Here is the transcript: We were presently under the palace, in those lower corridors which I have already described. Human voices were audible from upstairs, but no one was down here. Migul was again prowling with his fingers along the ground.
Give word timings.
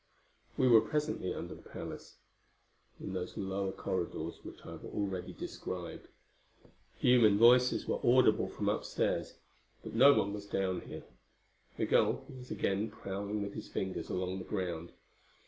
We 0.57 0.67
were 0.67 0.81
presently 0.81 1.31
under 1.31 1.53
the 1.53 1.61
palace, 1.61 2.17
in 2.99 3.13
those 3.13 3.37
lower 3.37 3.71
corridors 3.71 4.39
which 4.41 4.65
I 4.65 4.71
have 4.71 4.83
already 4.83 5.31
described. 5.31 6.07
Human 6.97 7.37
voices 7.37 7.87
were 7.87 7.99
audible 8.03 8.49
from 8.49 8.67
upstairs, 8.67 9.35
but 9.83 9.93
no 9.93 10.15
one 10.15 10.33
was 10.33 10.47
down 10.47 10.81
here. 10.87 11.03
Migul 11.77 12.25
was 12.35 12.49
again 12.49 12.89
prowling 12.89 13.43
with 13.43 13.53
his 13.53 13.67
fingers 13.69 14.09
along 14.09 14.39
the 14.39 14.45
ground. 14.45 14.91